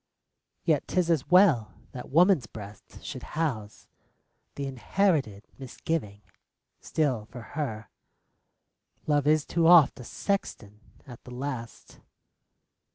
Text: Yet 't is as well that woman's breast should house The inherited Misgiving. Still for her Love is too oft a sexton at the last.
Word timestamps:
Yet 0.63 0.87
't 0.87 0.99
is 0.99 1.11
as 1.11 1.29
well 1.29 1.75
that 1.91 2.09
woman's 2.09 2.47
breast 2.47 3.05
should 3.05 3.21
house 3.37 3.87
The 4.55 4.65
inherited 4.65 5.45
Misgiving. 5.59 6.23
Still 6.79 7.25
for 7.25 7.41
her 7.55 7.87
Love 9.05 9.27
is 9.27 9.45
too 9.45 9.67
oft 9.67 9.99
a 9.99 10.03
sexton 10.03 10.79
at 11.05 11.23
the 11.23 11.29
last. 11.29 11.99